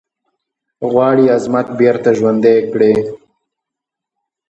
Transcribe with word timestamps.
غواړي 0.91 1.25
عظمت 1.35 1.67
بیرته 1.79 2.09
ژوندی 2.17 2.57
کړی. 2.71 2.93